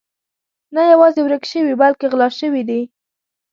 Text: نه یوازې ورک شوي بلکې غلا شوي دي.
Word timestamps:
نه 0.75 0.81
یوازې 0.91 1.19
ورک 1.23 1.43
شوي 1.51 1.73
بلکې 1.81 2.05
غلا 2.11 2.29
شوي 2.39 2.63
دي. 2.69 2.81